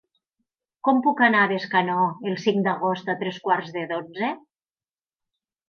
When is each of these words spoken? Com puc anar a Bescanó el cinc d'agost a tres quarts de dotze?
Com 0.87 1.01
puc 1.07 1.21
anar 1.25 1.41
a 1.47 1.51
Bescanó 1.51 1.99
el 2.31 2.39
cinc 2.45 2.65
d'agost 2.69 3.13
a 3.15 3.17
tres 3.21 3.39
quarts 3.47 3.77
de 3.79 3.87
dotze? 3.95 4.33